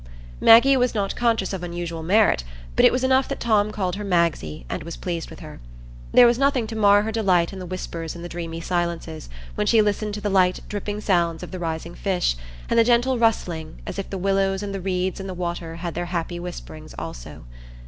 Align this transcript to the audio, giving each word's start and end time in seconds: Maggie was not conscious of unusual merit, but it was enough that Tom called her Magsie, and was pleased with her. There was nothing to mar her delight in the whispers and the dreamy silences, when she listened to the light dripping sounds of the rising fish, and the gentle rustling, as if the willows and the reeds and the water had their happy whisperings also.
Maggie 0.39 0.75
was 0.75 0.95
not 0.95 1.15
conscious 1.15 1.53
of 1.53 1.61
unusual 1.61 2.01
merit, 2.01 2.43
but 2.75 2.83
it 2.83 2.91
was 2.91 3.03
enough 3.03 3.27
that 3.27 3.39
Tom 3.39 3.71
called 3.71 3.97
her 3.97 4.03
Magsie, 4.03 4.65
and 4.67 4.81
was 4.81 4.97
pleased 4.97 5.29
with 5.29 5.41
her. 5.41 5.59
There 6.11 6.25
was 6.25 6.39
nothing 6.39 6.65
to 6.65 6.75
mar 6.75 7.03
her 7.03 7.11
delight 7.11 7.53
in 7.53 7.59
the 7.59 7.67
whispers 7.67 8.15
and 8.15 8.25
the 8.25 8.27
dreamy 8.27 8.61
silences, 8.61 9.29
when 9.53 9.67
she 9.67 9.79
listened 9.79 10.15
to 10.15 10.21
the 10.21 10.27
light 10.27 10.59
dripping 10.67 11.01
sounds 11.01 11.43
of 11.43 11.51
the 11.51 11.59
rising 11.59 11.93
fish, 11.93 12.35
and 12.67 12.79
the 12.79 12.83
gentle 12.83 13.19
rustling, 13.19 13.77
as 13.85 13.99
if 13.99 14.09
the 14.09 14.17
willows 14.17 14.63
and 14.63 14.73
the 14.73 14.81
reeds 14.81 15.19
and 15.19 15.29
the 15.29 15.35
water 15.35 15.75
had 15.75 15.93
their 15.93 16.05
happy 16.07 16.39
whisperings 16.39 16.95
also. 16.97 17.43